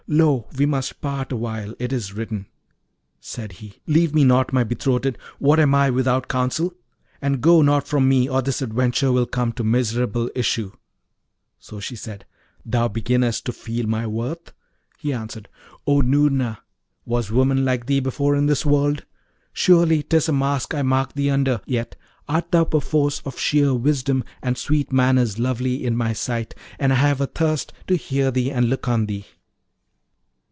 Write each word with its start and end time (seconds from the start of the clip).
Lo, 0.07 0.49
we 0.57 0.65
must 0.65 0.99
part 0.99 1.31
awhile: 1.31 1.73
it 1.79 1.93
is 1.93 2.11
written.' 2.11 2.47
Said 3.21 3.53
he, 3.53 3.79
'Leave 3.87 4.13
me 4.13 4.25
not, 4.25 4.51
my 4.51 4.61
betrothed: 4.61 5.17
what 5.39 5.57
am 5.57 5.73
I 5.73 5.89
without 5.89 6.27
thy 6.27 6.33
counsel? 6.39 6.73
And 7.21 7.39
go 7.39 7.61
not 7.61 7.87
from 7.87 8.09
me, 8.09 8.27
or 8.27 8.41
this 8.41 8.61
adventure 8.61 9.09
will 9.09 9.27
come 9.27 9.53
to 9.53 9.63
miserable 9.63 10.29
issue.' 10.35 10.73
So 11.59 11.79
she 11.79 11.95
said, 11.95 12.25
'Thou 12.65 12.89
beginnest 12.89 13.45
to 13.45 13.53
feel 13.53 13.87
my 13.87 14.05
worth?' 14.05 14.51
He 14.99 15.13
answered, 15.13 15.47
'O 15.87 16.01
Noorna! 16.01 16.57
was 17.05 17.31
woman 17.31 17.63
like 17.63 17.85
thee 17.85 18.01
before 18.01 18.35
in 18.35 18.47
this 18.47 18.65
world? 18.65 19.05
Surely 19.53 20.03
'tis 20.03 20.27
a 20.27 20.33
mask 20.33 20.73
I 20.73 20.81
mark 20.81 21.13
thee 21.13 21.29
under; 21.29 21.61
yet 21.65 21.95
art 22.27 22.51
thou 22.51 22.65
perforce 22.65 23.21
of 23.23 23.39
sheer 23.39 23.73
wisdom 23.73 24.25
and 24.41 24.57
sweet 24.57 24.91
manners 24.91 25.39
lovely 25.39 25.85
in 25.85 25.95
my 25.95 26.11
sight; 26.11 26.53
and 26.79 26.91
I 26.91 26.97
have 26.97 27.21
a 27.21 27.27
thirst 27.27 27.71
to 27.87 27.95
hear 27.95 28.29
thee 28.29 28.51
and 28.51 28.67
look 28.69 28.89
on 28.89 29.05
thee.' 29.05 29.25